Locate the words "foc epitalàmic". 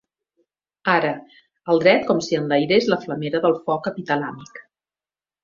3.69-4.61